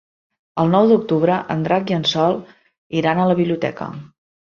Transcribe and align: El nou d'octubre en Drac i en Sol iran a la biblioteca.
El 0.63 0.71
nou 0.75 0.87
d'octubre 0.91 1.37
en 1.57 1.63
Drac 1.69 1.95
i 1.95 1.99
en 2.01 2.09
Sol 2.17 2.43
iran 3.03 3.25
a 3.29 3.33
la 3.33 3.41
biblioteca. 3.45 3.97